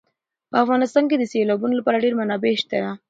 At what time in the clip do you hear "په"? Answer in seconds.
0.49-0.55